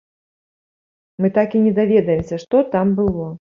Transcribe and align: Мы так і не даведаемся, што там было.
Мы 1.21 1.27
так 1.37 1.49
і 1.61 1.63
не 1.67 1.73
даведаемся, 1.81 2.35
што 2.47 2.65
там 2.75 2.99
было. 3.05 3.33